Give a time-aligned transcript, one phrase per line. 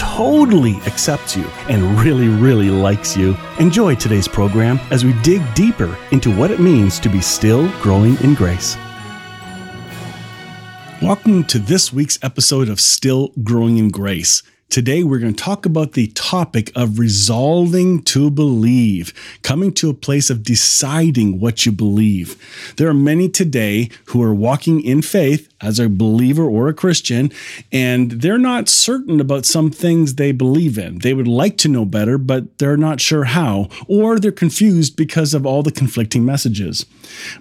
[0.00, 3.36] totally accepts you and really, really likes you.
[3.58, 8.16] Enjoy today's program as we dig deeper into what it means to be still growing
[8.22, 8.78] in grace.
[11.02, 14.42] Welcome to this week's episode of Still Growing in Grace.
[14.70, 19.12] Today, we're going to talk about the topic of resolving to believe,
[19.42, 22.40] coming to a place of deciding what you believe.
[22.76, 27.30] There are many today who are walking in faith as a believer or a Christian,
[27.70, 30.98] and they're not certain about some things they believe in.
[30.98, 35.34] They would like to know better, but they're not sure how, or they're confused because
[35.34, 36.86] of all the conflicting messages.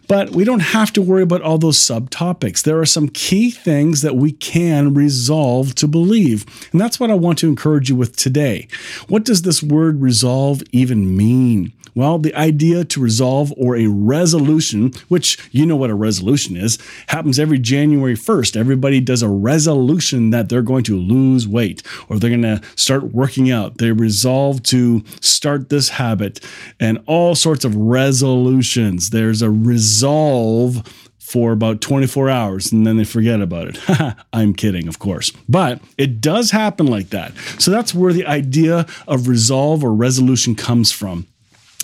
[0.08, 2.64] But we don't have to worry about all those subtopics.
[2.64, 7.16] There are some key things that we can resolve to believe, and that's what I
[7.16, 8.67] want to encourage you with today.
[9.08, 11.73] What does this word resolve even mean?
[11.95, 16.78] Well, the idea to resolve or a resolution, which you know what a resolution is,
[17.08, 18.55] happens every January 1st.
[18.55, 23.13] Everybody does a resolution that they're going to lose weight or they're going to start
[23.13, 23.77] working out.
[23.77, 26.39] They resolve to start this habit
[26.79, 29.09] and all sorts of resolutions.
[29.09, 30.88] There's a resolve
[31.29, 34.16] for about 24 hours and then they forget about it.
[34.33, 35.31] I'm kidding, of course.
[35.47, 37.38] But it does happen like that.
[37.59, 41.27] So that's where the idea of resolve or resolution comes from.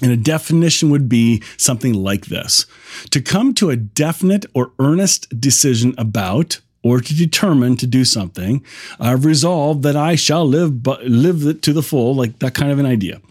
[0.02, 2.66] And a definition would be something like this
[3.12, 8.64] to come to a definite or earnest decision about or to determine to do something,
[9.00, 12.78] I've resolved that I shall live but live to the full, like that kind of
[12.78, 13.22] an idea.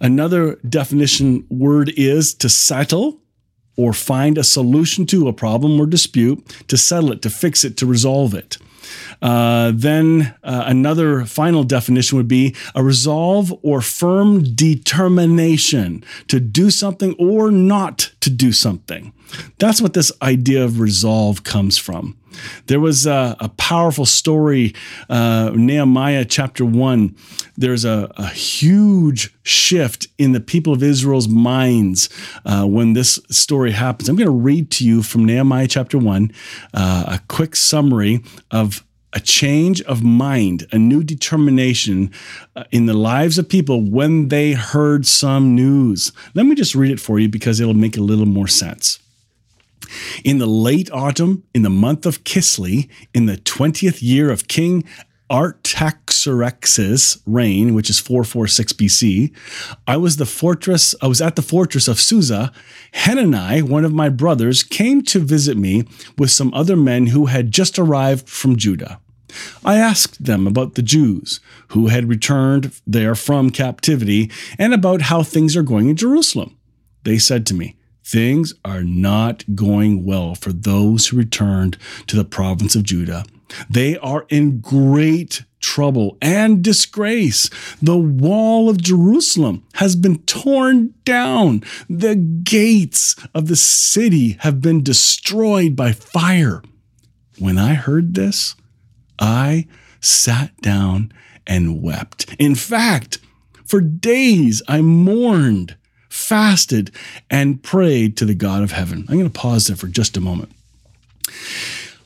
[0.00, 3.20] Another definition word is to settle
[3.76, 7.76] or find a solution to a problem or dispute, to settle it, to fix it,
[7.76, 8.58] to resolve it.
[9.22, 16.70] Uh, then uh, another final definition would be a resolve or firm determination to do
[16.70, 19.12] something or not to do something.
[19.58, 22.16] That's what this idea of resolve comes from.
[22.66, 24.74] There was a, a powerful story,
[25.08, 27.14] uh, Nehemiah chapter 1.
[27.56, 32.08] There's a, a, huge shift in the people of Israel's minds
[32.44, 34.08] uh, when this story happens.
[34.08, 36.32] I'm going to read to you from Nehemiah chapter 1
[36.74, 38.84] uh, a quick summary of
[39.16, 42.12] a change of mind, a new determination
[42.54, 46.12] uh, in the lives of people when they heard some news.
[46.34, 48.98] Let me just read it for you because it'll make a little more sense.
[50.24, 54.84] In the late autumn, in the month of Kislev, in the 20th year of King
[55.30, 59.32] Artaxerxes' reign, which is 446 BC,
[59.86, 62.52] I was the fortress, I was at the fortress of Susa.
[62.92, 65.84] Hanani, one of my brothers, came to visit me
[66.16, 69.00] with some other men who had just arrived from Judah.
[69.64, 75.22] I asked them about the Jews who had returned there from captivity and about how
[75.22, 76.56] things are going in Jerusalem.
[77.02, 77.76] They said to me,
[78.06, 83.24] Things are not going well for those who returned to the province of Judah.
[83.68, 87.50] They are in great trouble and disgrace.
[87.82, 91.64] The wall of Jerusalem has been torn down.
[91.90, 96.62] The gates of the city have been destroyed by fire.
[97.40, 98.54] When I heard this,
[99.18, 99.66] I
[100.00, 101.12] sat down
[101.44, 102.32] and wept.
[102.38, 103.18] In fact,
[103.64, 105.76] for days I mourned,
[106.16, 106.90] fasted,
[107.30, 109.04] and prayed to the God of heaven.
[109.08, 110.50] I'm going to pause there for just a moment.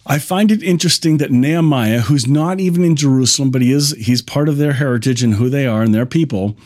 [0.06, 4.22] I find it interesting that Nehemiah, who's not even in Jerusalem, but he is he's
[4.22, 6.56] part of their heritage and who they are and their people,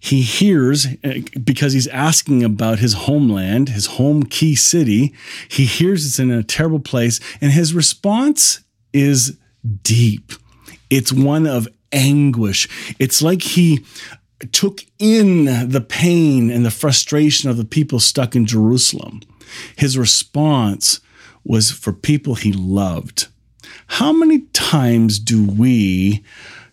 [0.00, 5.14] he hears eh, because he's asking about his homeland, his home key city.
[5.48, 8.60] He hears it's in a terrible place, and his response
[8.92, 9.38] is
[9.82, 10.32] deep.
[10.90, 12.68] It's one of anguish.
[12.98, 13.84] It's like he
[14.52, 19.20] took in the pain and the frustration of the people stuck in Jerusalem.
[19.76, 21.00] His response
[21.44, 23.28] was for people he loved.
[23.86, 26.24] How many times do we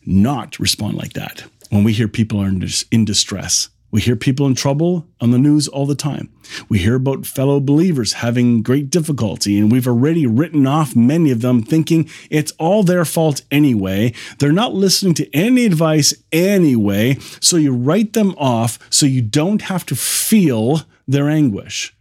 [0.06, 2.52] not respond like that when we hear people are
[2.92, 3.70] in distress?
[3.92, 6.30] We hear people in trouble on the news all the time.
[6.68, 11.42] We hear about fellow believers having great difficulty, and we've already written off many of
[11.42, 14.14] them thinking it's all their fault anyway.
[14.40, 19.62] They're not listening to any advice anyway, so you write them off so you don't
[19.64, 21.96] have to feel their anguish.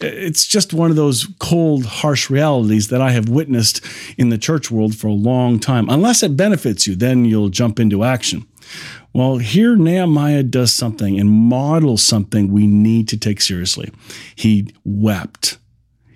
[0.00, 3.84] It's just one of those cold, harsh realities that I have witnessed
[4.16, 5.88] in the church world for a long time.
[5.88, 8.46] Unless it benefits you, then you'll jump into action.
[9.18, 13.90] Well, here Nehemiah does something and models something we need to take seriously.
[14.36, 15.58] He wept,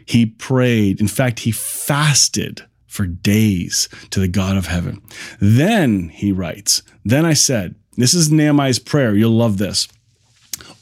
[0.07, 1.01] he prayed.
[1.01, 5.03] In fact, he fasted for days to the God of heaven.
[5.41, 9.17] Then he writes, Then I said, This is Nehemiah's prayer.
[9.17, 9.89] You'll love this.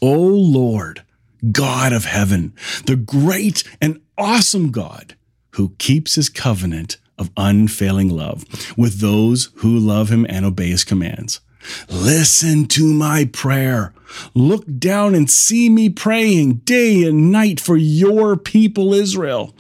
[0.03, 1.03] O Lord,
[1.51, 2.53] God of heaven,
[2.85, 5.17] the great and awesome God
[5.53, 8.45] who keeps his covenant of unfailing love
[8.77, 11.41] with those who love him and obey his commands.
[11.89, 13.93] Listen to my prayer.
[14.35, 19.55] Look down and see me praying day and night for your people, Israel.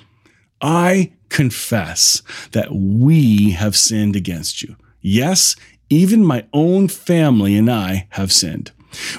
[0.60, 4.76] I confess that we have sinned against you.
[5.00, 5.56] Yes,
[5.88, 8.72] even my own family and I have sinned.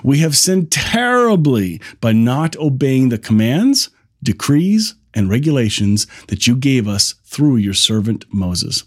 [0.04, 3.90] We have sinned terribly by not obeying the commands,
[4.22, 8.84] decrees, and regulations that you gave us through your servant Moses.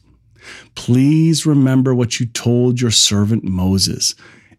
[0.75, 4.14] Please remember what you told your servant Moses.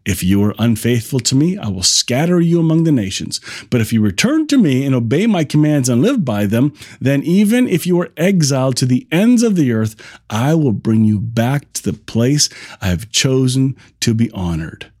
[0.06, 3.40] If you are unfaithful to me, I will scatter you among the nations.
[3.70, 7.24] But if you return to me and obey my commands and live by them, then
[7.24, 9.96] even if you are exiled to the ends of the earth,
[10.30, 12.48] I will bring you back to the place
[12.80, 14.92] I have chosen to be honored.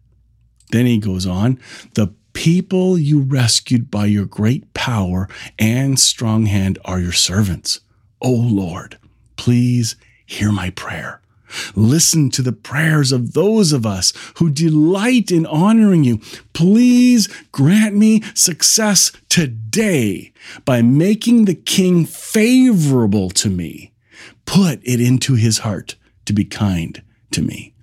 [0.72, 1.60] Then he goes on,
[1.94, 5.28] the people you rescued by your great power
[5.58, 7.80] and strong hand are your servants.
[8.20, 8.98] O Lord,
[9.36, 9.94] please
[10.26, 11.20] hear my prayer.
[11.74, 16.20] Listen to the prayers of those of us who delight in honoring you.
[16.52, 20.32] Please grant me success today
[20.64, 23.92] by making the king favorable to me.
[24.44, 27.74] Put it into his heart to be kind to me.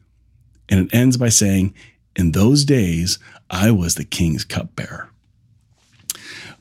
[0.70, 1.74] And it ends by saying,
[2.16, 3.20] In those days,
[3.50, 5.10] I was the king's cupbearer.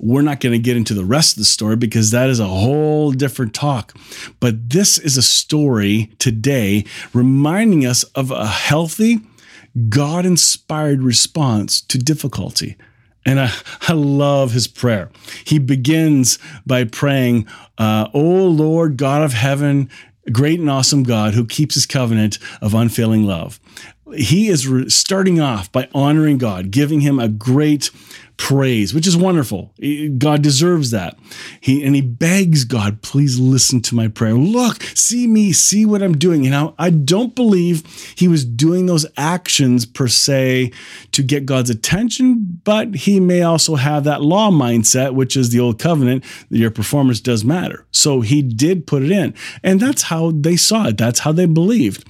[0.02, 2.46] We're not going to get into the rest of the story because that is a
[2.46, 3.96] whole different talk.
[4.40, 6.84] But this is a story today
[7.14, 9.20] reminding us of a healthy,
[9.88, 12.76] God inspired response to difficulty.
[13.24, 13.52] And I,
[13.88, 15.08] I love his prayer.
[15.44, 17.46] He begins by praying,
[17.78, 19.88] uh, Oh Lord, God of heaven,
[20.32, 23.60] great and awesome God who keeps his covenant of unfailing love.
[24.16, 27.90] He is re- starting off by honoring God, giving him a great
[28.42, 29.72] praise, which is wonderful.
[30.18, 31.16] God deserves that.
[31.60, 34.34] He and he begs God, please listen to my prayer.
[34.34, 36.42] Look, see me, see what I'm doing.
[36.42, 37.86] You know, I don't believe
[38.16, 40.72] he was doing those actions per se
[41.12, 45.60] to get God's attention, but he may also have that law mindset, which is the
[45.60, 47.86] old covenant, your performance does matter.
[47.92, 49.34] So he did put it in.
[49.62, 50.98] And that's how they saw it.
[50.98, 52.04] That's how they believed.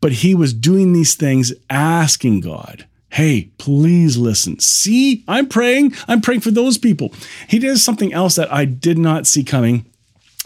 [0.00, 4.58] But he was doing these things asking God Hey, please listen.
[4.58, 5.94] See, I'm praying.
[6.06, 7.14] I'm praying for those people.
[7.48, 9.86] He does something else that I did not see coming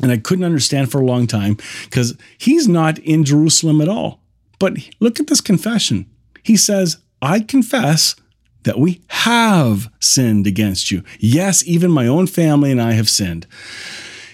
[0.01, 1.57] and I couldn't understand for a long time
[1.87, 4.21] because he's not in Jerusalem at all.
[4.61, 6.09] But look at this confession.
[6.45, 8.15] He says, I confess
[8.63, 11.03] that we have sinned against you.
[11.19, 13.49] Yes, even my own family and I have sinned.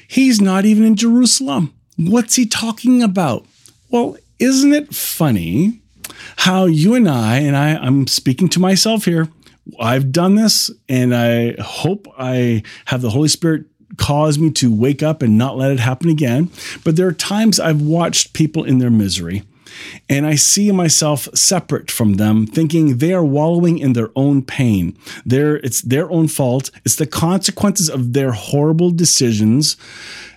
[0.09, 1.73] He's not even in Jerusalem.
[1.97, 3.47] What's he talking about?
[3.89, 5.81] Well, isn't it funny
[6.37, 9.29] how you and I, and I, I'm speaking to myself here,
[9.81, 15.03] I've done this, and I hope I have the Holy Spirit cause me to wake
[15.03, 16.51] up and not let it happen again.
[16.85, 19.43] But there are times I've watched people in their misery.
[20.09, 24.97] And I see myself separate from them, thinking they are wallowing in their own pain.
[25.27, 26.71] They're, it's their own fault.
[26.85, 29.77] It's the consequences of their horrible decisions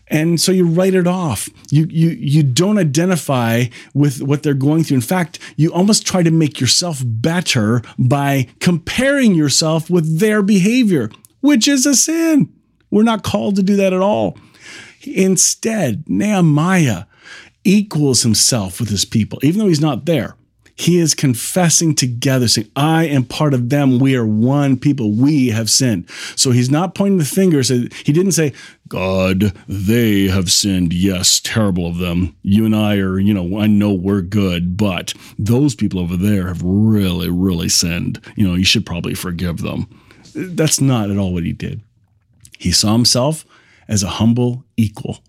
[0.09, 1.49] and so you write it off.
[1.69, 4.95] You you you don't identify with what they're going through.
[4.95, 11.09] In fact you almost try to make yourself better by comparing yourself with their behavior
[11.41, 12.53] which is a sin.
[12.91, 14.37] We're not called to do that at all.
[15.03, 17.05] Instead nehemiah
[17.63, 20.35] equals himself with his people even though he's not there
[20.79, 23.99] he is confessing together, saying, I am part of them.
[23.99, 25.11] We are one people.
[25.11, 26.09] We have sinned.
[26.37, 27.61] So he's not pointing the finger.
[27.61, 28.53] He didn't say,
[28.87, 30.93] God, they have sinned.
[30.93, 32.33] Yes, terrible of them.
[32.43, 36.47] You and I are, you know, I know we're good, but those people over there
[36.47, 38.21] have really, really sinned.
[38.37, 39.85] You know, you should probably forgive them.
[40.33, 41.81] That's not at all what he did.
[42.57, 43.45] He saw himself
[43.89, 45.19] as a humble equal.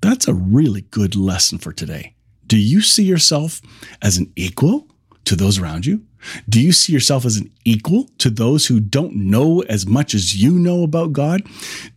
[0.00, 2.16] That's a really good lesson for today.
[2.50, 3.62] Do you see yourself
[4.02, 4.88] as an equal
[5.24, 6.02] to those around you?
[6.48, 10.34] Do you see yourself as an equal to those who don't know as much as
[10.34, 11.42] you know about God?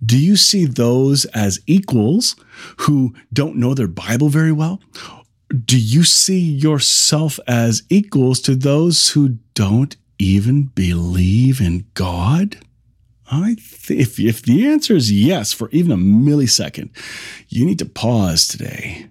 [0.06, 2.36] Do you see those as equals
[2.82, 4.80] who don't know their Bible very well?
[5.66, 12.58] Do you see yourself as equals to those who don't even believe in God?
[13.32, 16.92] I th- if, if the answer is yes for even a millisecond,
[17.50, 19.08] you need to pause today.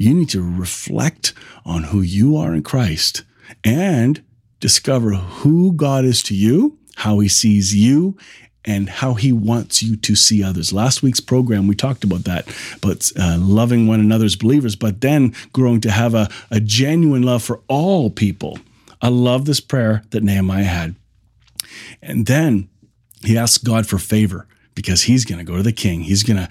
[0.00, 1.34] You need to reflect
[1.66, 3.22] on who you are in Christ
[3.62, 4.24] and
[4.58, 8.16] discover who God is to you, how he sees you,
[8.64, 10.72] and how he wants you to see others.
[10.72, 12.48] Last week's program, we talked about that,
[12.80, 17.22] but uh, loving one another as believers, but then growing to have a, a genuine
[17.22, 18.58] love for all people.
[19.02, 20.94] I love this prayer that Nehemiah had.
[22.00, 22.70] And then
[23.22, 26.00] he asked God for favor because he's going to go to the king.
[26.00, 26.48] He's going to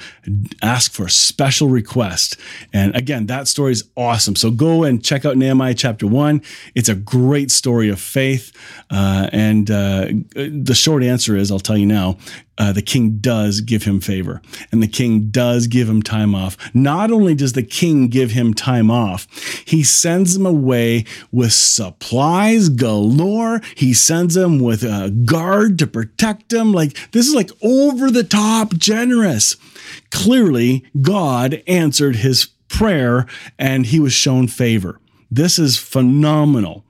[0.61, 2.37] ask for a special request.
[2.73, 4.35] And again, that story is awesome.
[4.35, 6.41] So go and check out Nehemiah chapter one.
[6.75, 8.51] It's a great story of faith.
[8.89, 12.17] Uh, and uh, the short answer is I'll tell you now
[12.59, 16.57] uh, the king does give him favor and the king does give him time off.
[16.75, 19.27] Not only does the king give him time off,
[19.65, 23.61] he sends him away with supplies galore.
[23.75, 26.73] He sends him with a guard to protect him.
[26.73, 29.55] Like this is like over the top generous.
[30.11, 33.25] Clearly, God answered his prayer
[33.57, 34.99] and he was shown favor.
[35.31, 36.83] This is phenomenal.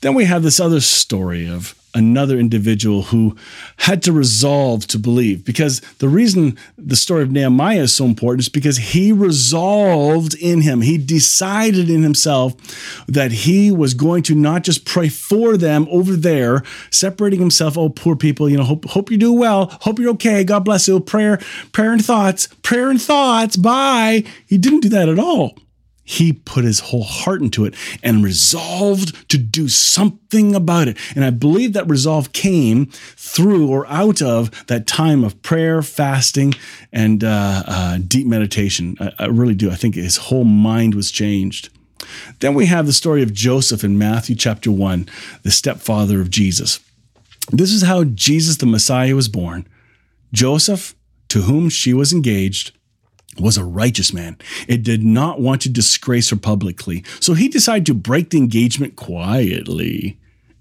[0.00, 3.36] Then we have this other story of another individual who
[3.76, 5.44] had to resolve to believe.
[5.44, 10.62] Because the reason the story of Nehemiah is so important is because he resolved in
[10.62, 12.54] him, he decided in himself
[13.06, 17.88] that he was going to not just pray for them over there, separating himself, oh,
[17.88, 21.00] poor people, you know, hope, hope you do well, hope you're okay, God bless you,
[21.00, 21.38] prayer,
[21.72, 24.24] prayer and thoughts, prayer and thoughts, bye.
[24.46, 25.56] He didn't do that at all
[26.08, 30.96] he put his whole heart into it and resolved to do something about it.
[31.14, 36.54] And I believe that resolve came through or out of that time of prayer, fasting,
[36.94, 38.96] and uh, uh, deep meditation.
[38.98, 39.70] I, I really do.
[39.70, 41.68] I think his whole mind was changed.
[42.40, 45.06] Then we have the story of Joseph in Matthew chapter 1,
[45.42, 46.80] the stepfather of Jesus.
[47.52, 49.68] This is how Jesus the Messiah was born.
[50.32, 50.94] Joseph,
[51.28, 52.72] to whom she was engaged,
[53.40, 54.36] was a righteous man.
[54.66, 58.96] It did not want to disgrace her publicly, so he decided to break the engagement
[58.96, 60.18] quietly.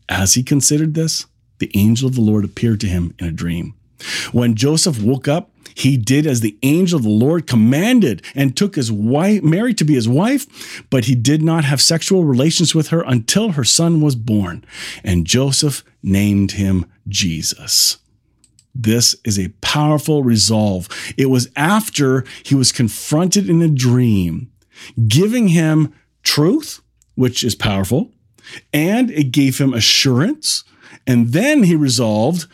[0.10, 1.25] As he considered this,
[1.60, 3.74] the angel of the Lord appeared to him in a dream.
[4.31, 8.75] When Joseph woke up, he did as the angel of the Lord commanded and took
[8.75, 12.88] his wife, Mary to be his wife, but he did not have sexual relations with
[12.88, 14.65] her until her son was born.
[15.03, 17.98] And Joseph named him Jesus.
[18.79, 20.88] This is a powerful resolve.
[21.17, 24.51] It was after he was confronted in a dream,
[25.07, 26.81] giving him truth,
[27.15, 28.12] which is powerful,
[28.72, 30.63] and it gave him assurance.
[31.07, 32.46] And then he resolved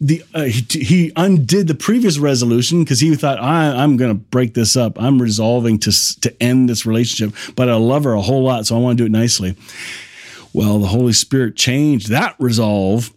[0.00, 4.14] the uh, he, he, undid the previous resolution because he thought I, am going to
[4.14, 5.00] break this up.
[5.02, 8.76] I'm resolving to to end this relationship, but I love her a whole lot, so
[8.76, 9.56] I want to do it nicely.
[10.52, 13.12] Well, the Holy Spirit changed that resolve.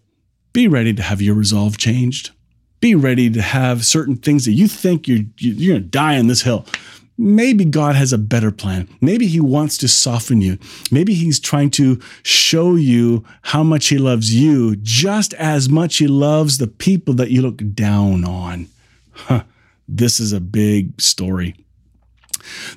[0.51, 2.31] Be ready to have your resolve changed
[2.79, 6.27] be ready to have certain things that you think you're you're going to die on
[6.27, 6.65] this hill.
[7.17, 8.87] Maybe God has a better plan.
[9.01, 10.57] Maybe He wants to soften you.
[10.89, 16.07] Maybe He's trying to show you how much He loves you just as much He
[16.07, 18.67] loves the people that you look down on.
[19.11, 19.43] Huh.
[19.87, 21.55] This is a big story.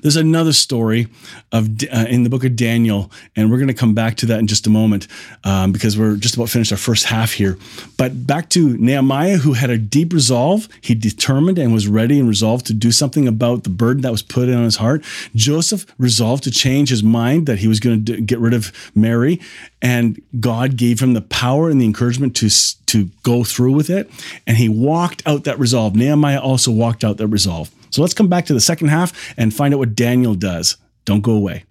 [0.00, 1.09] There's another story
[1.52, 4.38] of uh, in the book of Daniel, and we're going to come back to that
[4.38, 5.09] in just a moment
[5.45, 7.59] um, because we're just about finished our first half here.
[7.97, 10.69] But back to Nehemiah, who had a deep resolve.
[10.81, 14.23] He determined and was ready and resolved to do something about the burden that was
[14.23, 15.04] put on his heart.
[15.35, 19.40] Joseph resolved to change his mind that he was going to get rid of Mary,
[19.81, 22.49] and God gave him the power and the encouragement to
[22.87, 24.11] to go through with it.
[24.47, 25.97] And he walked out that resolve.
[25.97, 27.71] Nehemiah also walked out that resolve.
[27.92, 30.78] So let's come back to the second half and find out what Daniel does.
[31.04, 31.64] Don't go away.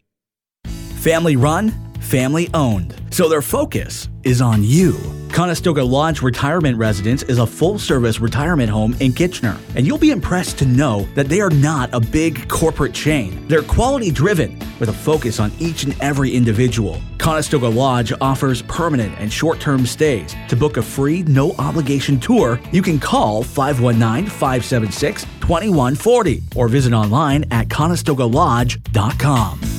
[0.66, 2.96] Family run, family owned.
[3.10, 4.96] So their focus is on you.
[5.32, 10.12] Conestoga Lodge Retirement Residence is a full service retirement home in Kitchener, and you'll be
[10.12, 13.48] impressed to know that they are not a big corporate chain.
[13.48, 17.02] They're quality driven with a focus on each and every individual.
[17.22, 20.36] Conestoga Lodge offers permanent and short term stays.
[20.48, 26.94] To book a free, no obligation tour, you can call 519 576 2140 or visit
[26.94, 29.71] online at conestogalodge.com.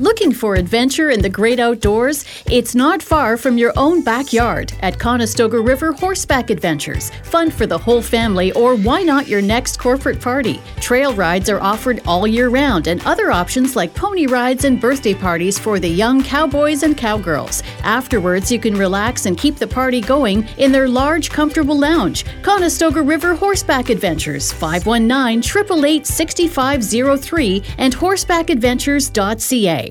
[0.00, 2.24] Looking for adventure in the great outdoors?
[2.46, 7.10] It's not far from your own backyard at Conestoga River Horseback Adventures.
[7.24, 10.60] Fun for the whole family, or why not your next corporate party?
[10.80, 15.14] Trail rides are offered all year round, and other options like pony rides and birthday
[15.14, 17.64] parties for the young cowboys and cowgirls.
[17.82, 22.24] Afterwards, you can relax and keep the party going in their large, comfortable lounge.
[22.42, 29.87] Conestoga River Horseback Adventures, 519 888 6503 and horsebackadventures.ca.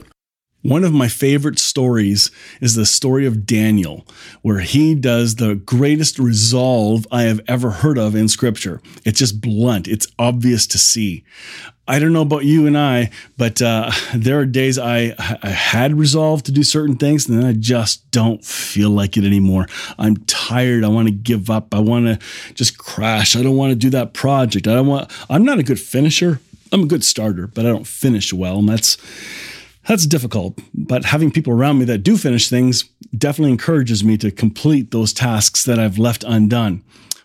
[0.64, 4.06] One of my favorite stories is the story of Daniel,
[4.42, 8.82] where he does the greatest resolve I have ever heard of in scripture.
[9.06, 11.24] It's just blunt, it's obvious to see.
[11.88, 15.94] I don't know about you and I, but uh, there are days I, I had
[15.94, 19.68] resolved to do certain things and then I just don't feel like it anymore.
[19.98, 20.84] I'm tired.
[20.84, 21.74] I want to give up.
[21.74, 23.36] I want to just crash.
[23.36, 24.68] I don't want to do that project.
[24.68, 26.42] I don't want, I'm not a good finisher.
[26.74, 28.60] I'm a good starter, but I don't finish well.
[28.60, 28.98] And that's,
[29.88, 32.86] that's difficult, but having people around me that do finish things
[33.18, 36.84] definitely encourages me to complete those tasks that I've left undone.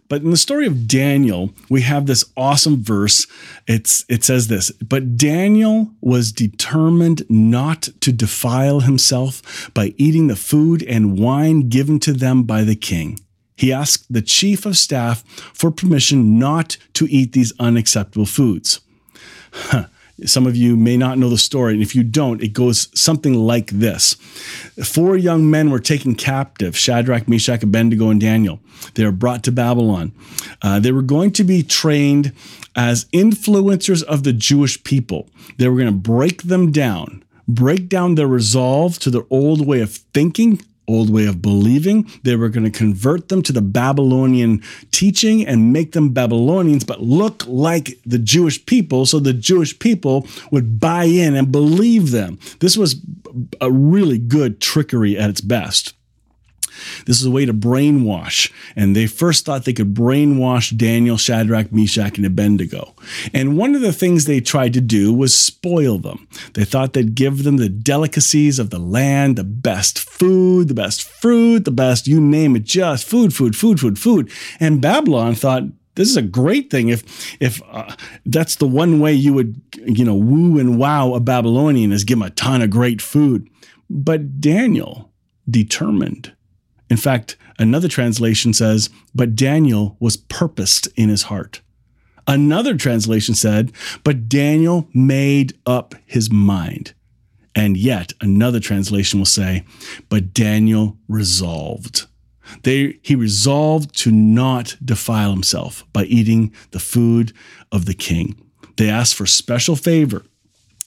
[0.09, 3.27] But in the story of Daniel, we have this awesome verse.
[3.67, 10.37] It's it says this, but Daniel was determined not to defile himself by eating the
[10.37, 13.21] food and wine given to them by the king.
[13.57, 15.23] He asked the chief of staff
[15.55, 18.81] for permission not to eat these unacceptable foods.
[19.51, 19.87] Huh.
[20.25, 23.35] Some of you may not know the story, and if you don't, it goes something
[23.35, 24.15] like this.
[24.85, 28.61] Four young men were taken captive Shadrach, Meshach, Abednego, and Daniel.
[28.95, 30.13] They were brought to Babylon.
[30.61, 32.33] Uh, they were going to be trained
[32.77, 35.29] as influencers of the Jewish people.
[35.59, 39.81] They were going to break them down, break down their resolve to their old way
[39.81, 42.11] of thinking, old way of believing.
[42.23, 47.03] They were going to convert them to the Babylonian teaching and make them Babylonians, but
[47.03, 52.39] look like the Jewish people so the Jewish people would buy in and believe them.
[52.61, 52.97] This was
[53.61, 55.95] a really good trickery at its best.
[57.07, 58.51] This is a way to brainwash.
[58.77, 62.95] And they first thought they could brainwash Daniel, Shadrach, Meshach, and Abednego.
[63.33, 66.29] And one of the things they tried to do was spoil them.
[66.55, 71.03] They thought they'd give them the delicacies of the land, the best food, the best
[71.03, 74.31] fruit, the best, you name it, just food, food, food, food, food.
[74.61, 75.65] And Babylon thought,
[75.95, 77.95] this is a great thing if if uh,
[78.27, 82.19] that's the one way you would you know woo and wow a babylonian is give
[82.19, 83.49] him a ton of great food
[83.91, 85.13] but daniel
[85.49, 86.33] determined
[86.93, 91.63] in fact, another translation says, But Daniel was purposed in his heart.
[92.29, 93.73] Another translation said,
[94.05, 96.93] But Daniel made up his mind.
[97.55, 99.65] And yet, another translation will say,
[100.11, 102.09] But Daniel resolved.
[102.63, 107.33] They, he resolved to not defile himself by eating the food
[107.73, 108.39] of the king.
[108.77, 110.27] They asked for special favor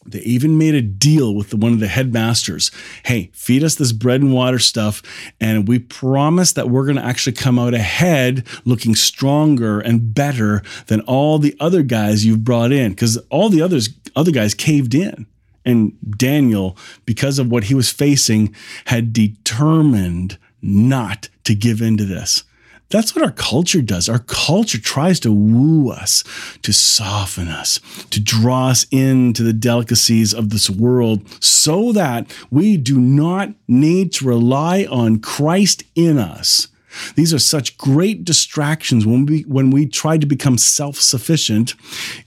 [0.06, 2.72] they even made a deal with the, one of the headmasters.
[3.04, 5.02] Hey, feed us this bread and water stuff,
[5.41, 10.62] and we promise that we're going to actually come out ahead looking stronger and better
[10.88, 12.91] than all the other guys you've brought in.
[12.91, 15.26] Because all the others, other guys caved in.
[15.65, 22.06] And Daniel, because of what he was facing, had determined not to give in to
[22.06, 22.44] this.
[22.89, 24.08] That's what our culture does.
[24.08, 26.24] Our culture tries to woo us,
[26.62, 27.80] to soften us,
[28.12, 34.13] to draw us into the delicacies of this world so that we do not need
[34.13, 36.67] to rely on Christ in us.
[37.15, 41.76] These are such great distractions when we when we try to become self-sufficient.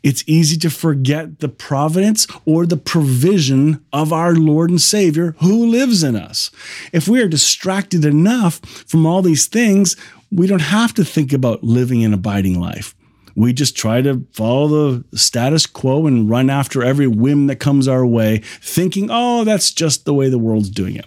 [0.02, 5.66] It's easy to forget the providence or the provision of our Lord and Savior who
[5.66, 6.50] lives in us.
[6.92, 9.96] If we are distracted enough from all these things,
[10.30, 12.94] we don't have to think about living an abiding life.
[13.34, 17.86] We just try to follow the status quo and run after every whim that comes
[17.86, 21.06] our way, thinking, oh, that's just the way the world's doing it.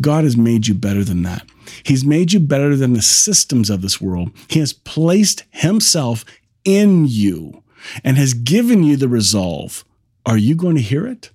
[0.00, 1.46] God has made you better than that.
[1.84, 4.30] He's made you better than the systems of this world.
[4.48, 6.24] He has placed Himself
[6.64, 7.62] in you
[8.02, 9.84] and has given you the resolve.
[10.26, 11.30] Are you going to hear it?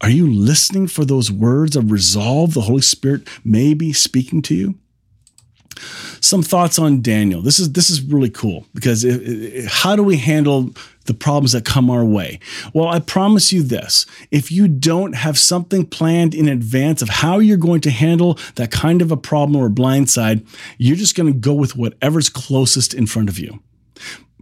[0.00, 4.54] Are you listening for those words of resolve the Holy Spirit may be speaking to
[4.54, 4.74] you?
[6.22, 7.42] Some thoughts on Daniel.
[7.42, 10.70] This is this is really cool because it, it, how do we handle
[11.06, 12.38] the problems that come our way?
[12.72, 17.40] Well, I promise you this: if you don't have something planned in advance of how
[17.40, 20.46] you're going to handle that kind of a problem or blindside,
[20.78, 23.60] you're just going to go with whatever's closest in front of you.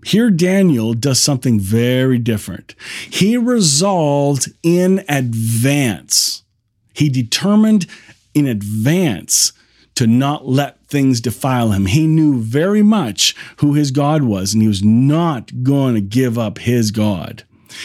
[0.04, 2.74] Here, Daniel does something very different.
[3.10, 6.42] He resolved in advance.
[6.94, 7.86] He determined
[8.34, 9.52] in advance
[10.00, 11.84] to not let things defile him.
[11.84, 16.38] He knew very much who his God was, and he was not going to give
[16.38, 17.42] up his God.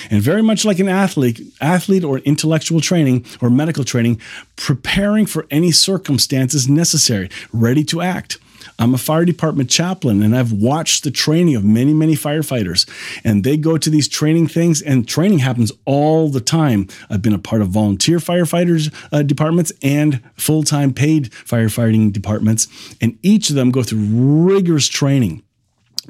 [0.10, 4.22] And very much like an athlete, athlete or intellectual training or medical training,
[4.56, 8.38] preparing for any circumstances necessary, ready to act.
[8.80, 12.88] I'm a fire department chaplain and I've watched the training of many, many firefighters.
[13.24, 16.88] And they go to these training things, and training happens all the time.
[17.10, 22.68] I've been a part of volunteer firefighters uh, departments and full time paid firefighting departments.
[23.02, 25.44] And each of them go through rigorous training.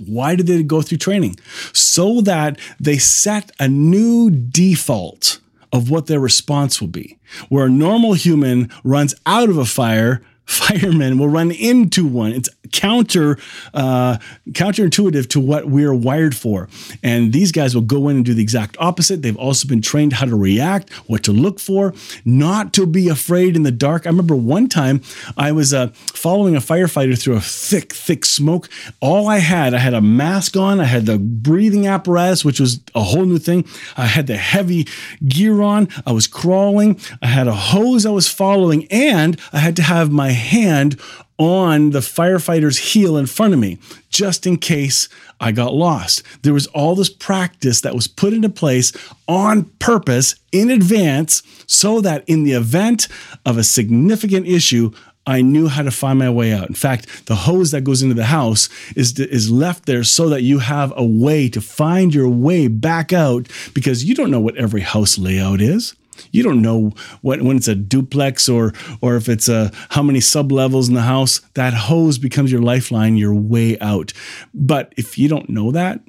[0.06, 1.38] Why did they go through training?
[1.72, 5.40] So that they set a new default
[5.72, 7.18] of what their response will be.
[7.50, 12.32] Where a normal human runs out of a fire, firemen will run into one.
[12.32, 13.38] It's counter
[13.74, 14.18] uh,
[14.50, 16.68] counterintuitive to what we're wired for.
[17.02, 19.22] And these guys will go in and do the exact opposite.
[19.22, 21.94] They've also been trained how to react, what to look for,
[22.26, 24.06] not to be afraid in the dark.
[24.06, 25.02] I remember one time
[25.38, 28.70] I was uh, following a firefighter through a thick, thick smoke.
[29.00, 32.82] All I had, I had a mask on, I had the breathing apparatus, which was
[32.94, 33.66] a whole new thing.
[33.96, 34.88] I had the heavy
[35.26, 35.88] gear on.
[36.06, 37.00] I was crawling.
[37.22, 41.00] I had a hose I was following, and I had to have my hand
[41.38, 43.78] on the firefighter's heel in front of me,
[44.10, 46.24] just in case I got lost.
[46.44, 48.94] There was all this practice that was put into place
[49.28, 53.08] on purpose in advance so that in the event
[53.46, 54.92] of a significant issue,
[55.28, 56.70] I knew how to find my way out.
[56.70, 60.44] In fact, the hose that goes into the house is, is left there so that
[60.44, 64.56] you have a way to find your way back out because you don't know what
[64.56, 65.96] every house layout is.
[66.32, 70.20] You don't know what when it's a duplex or or if it's a how many
[70.20, 71.42] sub levels in the house.
[71.54, 74.14] That hose becomes your lifeline, your way out.
[74.54, 76.02] But if you don't know that,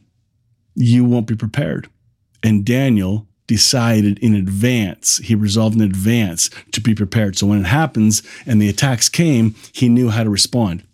[0.75, 1.88] you won't be prepared.
[2.42, 7.37] And Daniel decided in advance, he resolved in advance to be prepared.
[7.37, 10.85] So when it happens and the attacks came, he knew how to respond.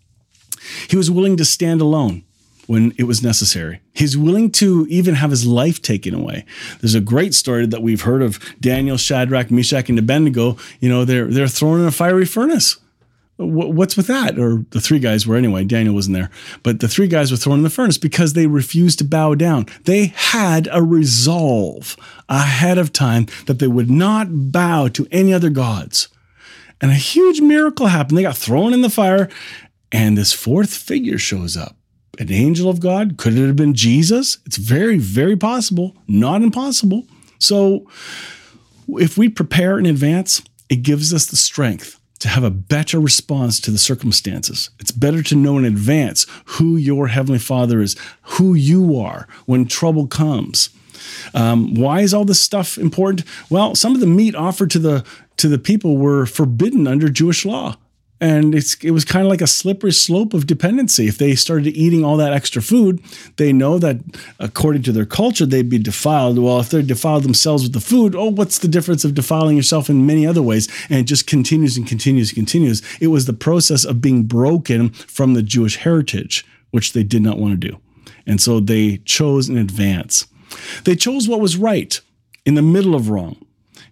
[0.87, 2.23] He was willing to stand alone
[2.67, 3.81] when it was necessary.
[3.93, 6.45] He's willing to even have his life taken away.
[6.79, 10.57] There's a great story that we've heard of Daniel, Shadrach, Meshach, and Abednego.
[10.79, 12.77] You know, they're they're thrown in a fiery furnace.
[13.37, 14.37] What's with that?
[14.37, 15.63] Or the three guys were anyway.
[15.63, 16.29] Daniel wasn't there,
[16.61, 19.65] but the three guys were thrown in the furnace because they refused to bow down.
[19.85, 21.97] They had a resolve
[22.29, 26.09] ahead of time that they would not bow to any other gods.
[26.79, 28.17] And a huge miracle happened.
[28.17, 29.29] They got thrown in the fire,
[29.91, 31.75] and this fourth figure shows up
[32.19, 33.17] an angel of God?
[33.17, 34.37] Could it have been Jesus?
[34.45, 37.05] It's very, very possible, not impossible.
[37.39, 37.87] So,
[38.87, 43.59] if we prepare in advance, it gives us the strength to have a better response
[43.59, 44.69] to the circumstances.
[44.79, 49.65] It's better to know in advance who your Heavenly Father is, who you are when
[49.65, 50.69] trouble comes.
[51.33, 53.27] Um, why is all this stuff important?
[53.49, 57.43] Well, some of the meat offered to the to the people were forbidden under Jewish
[57.43, 57.75] law
[58.23, 61.07] and it's it was kind of like a slippery slope of dependency.
[61.09, 63.03] If they started eating all that extra food,
[63.35, 63.97] they know that
[64.39, 66.39] according to their culture they'd be defiled.
[66.39, 69.89] Well, if they're defiled themselves with the food, oh, what's the difference of defiling yourself
[69.89, 70.69] in many other ways?
[70.89, 72.81] And it just continues and continues and continues.
[73.01, 77.39] It was the process of being broken from the Jewish heritage, which they did not
[77.39, 77.77] want to do,
[78.25, 80.27] and so they chose in advance.
[80.85, 81.99] They chose what was right
[82.45, 83.35] in the middle of wrong.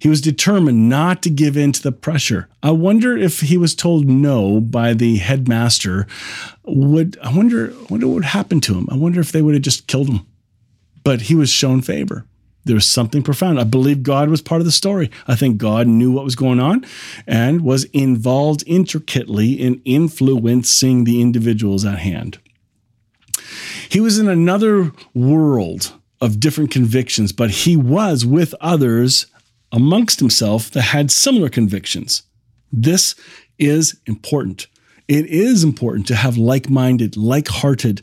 [0.02, 2.50] He was determined not to give in to the pressure.
[2.64, 6.08] I wonder if he was told no by the headmaster,
[6.64, 8.88] would I wonder, Wonder what would happen to him?
[8.92, 10.26] I wonder if they would have just killed him.
[11.04, 12.26] But he was shown favor.
[12.66, 13.60] There was something profound.
[13.60, 15.12] I believe God was part of the story.
[15.28, 16.84] I think God knew what was going on
[17.28, 22.40] and was involved intricately in influencing the individuals at hand.
[23.88, 29.28] He was in another world of different convictions, but he was with others
[29.72, 32.24] amongst himself that had similar convictions.
[32.72, 33.16] This
[33.58, 34.68] is important.
[35.08, 38.02] It is important to have like minded, like hearted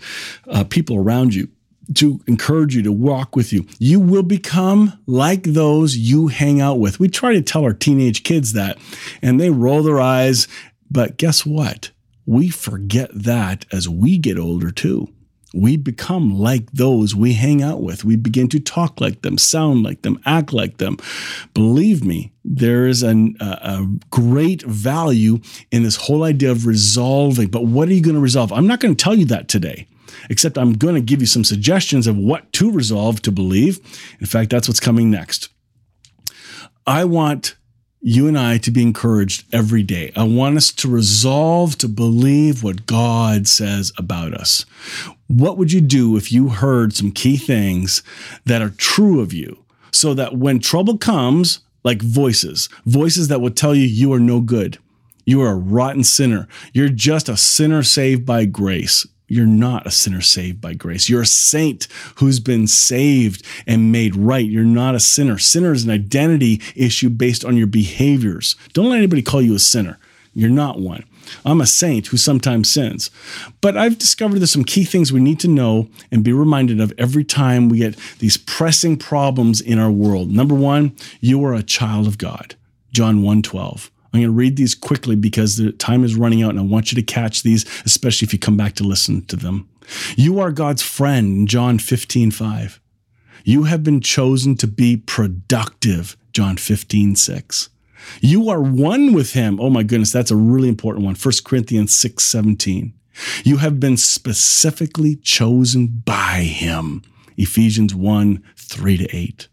[0.48, 1.48] uh, people around you
[1.94, 3.66] to encourage you to walk with you.
[3.78, 7.00] You will become like those you hang out with.
[7.00, 8.78] We try to tell our teenage kids that,
[9.22, 10.48] and they roll their eyes.
[10.90, 11.90] But guess what?
[12.26, 15.08] We forget that as we get older too
[15.54, 18.04] we become like those we hang out with.
[18.04, 20.98] We begin to talk like them, sound like them, act like them.
[21.54, 27.48] Believe me, there is an, a, a great value in this whole idea of resolving.
[27.48, 28.52] But what are you going to resolve?
[28.52, 29.86] I'm not going to tell you that today,
[30.28, 33.80] except I'm going to give you some suggestions of what to resolve to believe.
[34.20, 35.48] In fact, that's what's coming next.
[36.86, 37.54] I want
[38.00, 40.12] you and I to be encouraged every day.
[40.14, 44.64] I want us to resolve to believe what God says about us.
[45.26, 48.02] What would you do if you heard some key things
[48.44, 53.50] that are true of you so that when trouble comes, like voices, voices that will
[53.50, 54.78] tell you you are no good,
[55.24, 59.06] you are a rotten sinner, you're just a sinner saved by grace.
[59.28, 61.08] You're not a sinner saved by grace.
[61.08, 61.86] You're a saint
[62.16, 64.44] who's been saved and made right.
[64.46, 65.38] You're not a sinner.
[65.38, 68.56] Sinner is an identity issue based on your behaviors.
[68.72, 69.98] Don't let anybody call you a sinner.
[70.32, 71.04] You're not one.
[71.44, 73.10] I'm a saint who sometimes sins.
[73.60, 76.92] But I've discovered there's some key things we need to know and be reminded of
[76.96, 80.30] every time we get these pressing problems in our world.
[80.30, 82.54] Number one, you are a child of God.
[82.92, 83.90] John 1 12.
[84.12, 86.90] I'm going to read these quickly because the time is running out and I want
[86.90, 89.68] you to catch these, especially if you come back to listen to them.
[90.16, 92.80] You are God's friend, John 15, 5.
[93.44, 97.68] You have been chosen to be productive, John 15, 6.
[98.20, 99.60] You are one with him.
[99.60, 101.14] Oh my goodness, that's a really important one.
[101.14, 102.94] 1 Corinthians 6, 17.
[103.44, 107.02] You have been specifically chosen by him.
[107.36, 109.48] Ephesians 1, 3 to 8.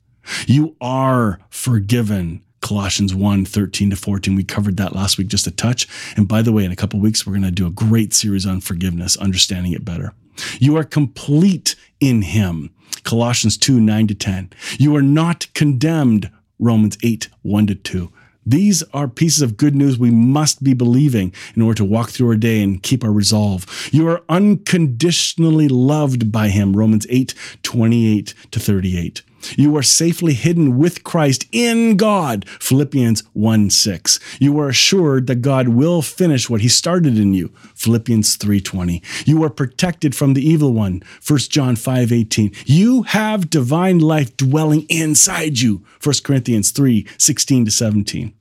[0.48, 2.44] You are forgiven.
[2.66, 4.34] Colossians 1, 13 to 14.
[4.34, 5.88] We covered that last week just a touch.
[6.18, 8.48] And by the way, in a couple weeks, we're going to do a great series
[8.48, 10.14] on forgiveness, understanding it better.
[10.58, 12.74] You are complete in him.
[13.04, 14.50] Colossians 2, 9 to 10.
[14.80, 16.32] You are not condemned.
[16.58, 18.12] Romans 8, 1 to 2.
[18.48, 22.30] These are pieces of good news we must be believing in order to walk through
[22.30, 23.68] our day and keep our resolve.
[23.92, 26.76] You are unconditionally loved by him.
[26.76, 29.22] Romans 8, 28 to 38.
[29.58, 32.48] You are safely hidden with Christ in God.
[32.60, 34.20] Philippians 1 6.
[34.40, 37.52] You are assured that God will finish what he started in you.
[37.76, 39.02] Philippians 3:20.
[39.26, 41.04] You are protected from the evil one.
[41.22, 42.52] 1 John 5:18.
[42.66, 45.84] You have divine life dwelling inside you.
[46.02, 48.34] 1 Corinthians 3 16 to 17.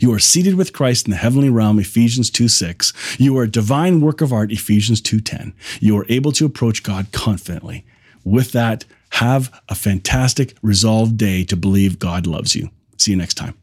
[0.00, 2.92] You are seated with Christ in the heavenly realm, Ephesians 2 6.
[3.18, 5.52] You are a divine work of art, Ephesians 2 10.
[5.80, 7.84] You are able to approach God confidently.
[8.24, 8.84] With that,
[9.16, 12.70] have a fantastic, resolved day to believe God loves you.
[12.98, 13.54] See you next time.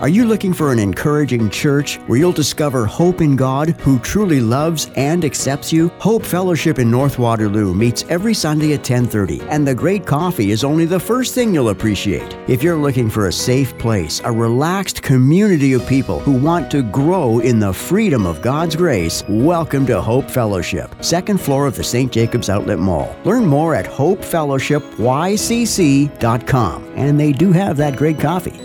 [0.00, 4.40] Are you looking for an encouraging church where you'll discover hope in God who truly
[4.40, 5.88] loves and accepts you?
[5.98, 10.64] Hope Fellowship in North Waterloo meets every Sunday at 10:30, and the great coffee is
[10.64, 12.34] only the first thing you'll appreciate.
[12.48, 16.82] If you're looking for a safe place, a relaxed community of people who want to
[16.82, 21.84] grow in the freedom of God's grace, welcome to Hope Fellowship, second floor of the
[21.84, 22.10] St.
[22.10, 23.14] Jacobs Outlet Mall.
[23.24, 28.58] Learn more at hopefellowshipycc.com, and they do have that great coffee.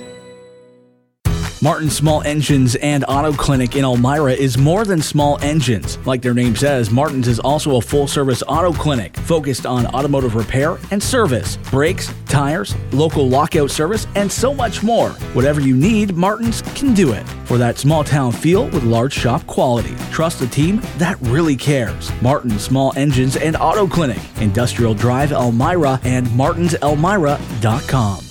[1.65, 5.97] Martin Small Engines and Auto Clinic in Elmira is more than small engines.
[6.05, 10.35] Like their name says, Martin's is also a full service auto clinic focused on automotive
[10.35, 15.09] repair and service, brakes, tires, local lockout service, and so much more.
[15.33, 17.27] Whatever you need, Martin's can do it.
[17.45, 19.95] For that small town feel with large shop quality.
[20.11, 22.11] Trust a team that really cares.
[22.21, 28.24] Martin Small Engines and Auto Clinic, Industrial Drive Elmira and martinselmira.com.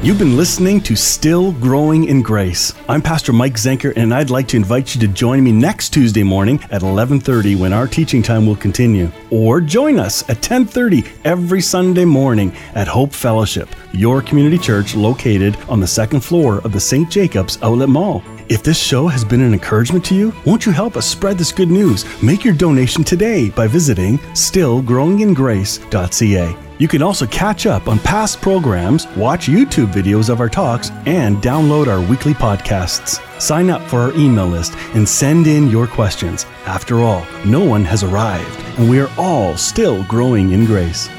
[0.00, 2.72] You've been listening to Still Growing in Grace.
[2.88, 6.22] I'm Pastor Mike Zenker and I'd like to invite you to join me next Tuesday
[6.22, 9.10] morning at 11:30 when our teaching time will continue.
[9.30, 15.56] Or join us at 10:30 every Sunday morning at Hope Fellowship, your community church located
[15.68, 17.10] on the second floor of the St.
[17.10, 18.22] Jacobs Outlet Mall.
[18.48, 21.52] If this show has been an encouragement to you, won't you help us spread this
[21.52, 22.06] good news?
[22.22, 26.56] Make your donation today by visiting stillgrowingingrace.ca.
[26.78, 31.36] You can also catch up on past programs, watch YouTube videos of our talks, and
[31.38, 33.20] download our weekly podcasts.
[33.38, 36.46] Sign up for our email list and send in your questions.
[36.64, 41.10] After all, no one has arrived, and we are all still growing in grace.